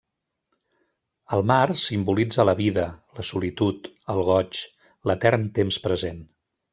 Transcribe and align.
El 1.35 1.43
mar 1.51 1.75
simbolitza 1.81 2.45
la 2.49 2.55
vida, 2.61 2.85
la 3.19 3.25
solitud, 3.31 3.91
el 4.15 4.23
goig, 4.31 4.63
l'etern 5.11 5.45
temps 5.61 5.79
present. 5.89 6.19